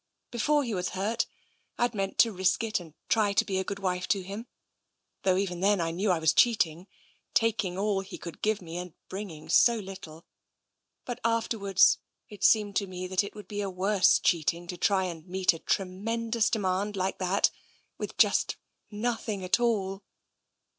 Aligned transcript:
Before 0.31 0.63
he 0.63 0.73
was 0.73 0.89
hurt, 0.97 1.27
Fd 1.77 1.93
meant 1.93 2.17
to 2.17 2.31
risk 2.31 2.63
it 2.63 2.79
and 2.79 2.93
to 2.95 2.99
try 3.07 3.27
and 3.29 3.45
be 3.45 3.59
a 3.59 3.63
good 3.63 3.77
wife 3.77 4.07
to 4.07 4.23
him, 4.23 4.47
though 5.21 5.37
even 5.37 5.59
then 5.59 5.79
I 5.79 5.91
knew 5.91 6.09
I 6.09 6.17
was 6.17 6.33
cheating— 6.33 6.87
taking 7.35 7.77
all 7.77 8.01
he 8.01 8.17
could 8.17 8.41
give 8.41 8.63
me, 8.63 8.77
and 8.77 8.95
bringing 9.09 9.47
so 9.47 9.75
little. 9.77 10.25
But 11.05 11.19
afterwards, 11.23 11.99
it 12.29 12.43
seemed 12.43 12.75
to 12.77 12.87
me 12.87 13.05
that 13.05 13.23
it 13.23 13.35
would 13.35 13.47
be 13.47 13.61
a 13.61 13.69
worse 13.69 14.17
cheating 14.17 14.65
to 14.69 14.75
try 14.77 15.03
and 15.03 15.27
meet 15.27 15.53
a 15.53 15.59
tremendous 15.59 16.49
demand 16.49 16.95
like 16.95 17.19
that 17.19 17.51
with 17.99 18.17
just 18.17 18.55
nothing 18.89 19.43
at 19.43 19.59
all. 19.59 20.01